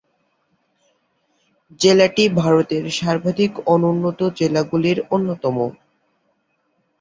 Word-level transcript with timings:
জেলাটি 1.79 2.23
ভারতের 2.39 2.83
সর্বাধিক 2.99 3.51
অনুন্নত 3.67 4.19
জেলাগুলির 4.39 4.99
অন্যতম। 5.11 5.57